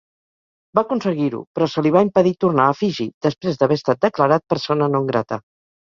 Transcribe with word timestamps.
Va 0.77 0.83
aconseguir-ho, 0.87 1.41
però 1.59 1.67
se 1.73 1.83
li 1.87 1.91
va 1.97 2.03
impedir 2.07 2.33
tornar 2.45 2.67
a 2.71 2.77
Fiji, 2.79 3.07
després 3.27 3.61
d'haver 3.61 3.77
estat 3.81 4.03
declarat 4.07 4.47
persona 4.55 4.93
non 4.95 5.07
grata. 5.13 5.41